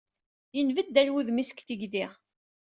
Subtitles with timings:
[0.55, 2.05] Yenbeddal wudem-is seg tigdi.